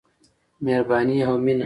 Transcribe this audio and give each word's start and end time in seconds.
مهرباني 0.65 1.25
او 1.25 1.37
مينه. 1.37 1.59